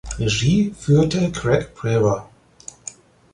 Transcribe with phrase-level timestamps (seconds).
[0.17, 2.27] Regie führte Craig Brewer.